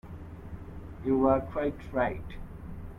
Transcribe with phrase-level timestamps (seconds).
[1.05, 2.25] You are quite right.